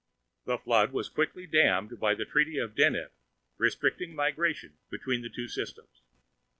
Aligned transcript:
The 0.45 0.57
flood 0.57 0.93
was 0.93 1.09
quickly 1.09 1.45
dammed 1.45 1.99
by 1.99 2.15
the 2.15 2.25
Treaty 2.25 2.57
of 2.57 2.73
Deneb 2.73 3.11
restricting 3.59 4.15
migration 4.15 4.79
between 4.89 5.21
the 5.21 5.29
two 5.29 5.47
systems. 5.47 6.01